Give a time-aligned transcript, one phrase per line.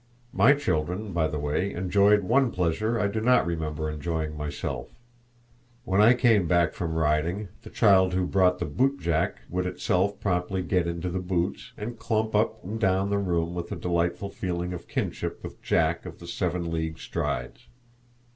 [0.33, 4.89] My children, by the way, enjoyed one pleasure I do not remember enjoying myself.
[5.85, 10.63] When I came back from riding, the child who brought the bootjack would itself promptly
[10.63, 14.73] get into the boots, and clump up and down the room with a delightful feeling
[14.73, 17.67] of kinship with Jack of the seven league strides.